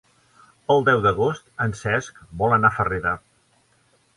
[0.75, 3.17] El deu d'agost en Cesc vol anar a Farrera.